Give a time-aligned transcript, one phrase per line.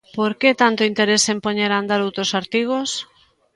[0.17, 2.89] ¿Por que tanto interese en poñer a andar outros artigos?